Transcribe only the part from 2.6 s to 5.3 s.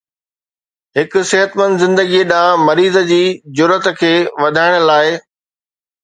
مريضن جي جرئت کي وڌائڻ لاء